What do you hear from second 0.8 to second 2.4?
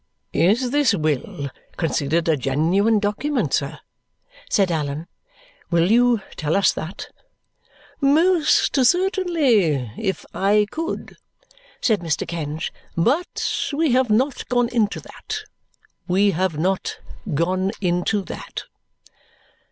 will considered a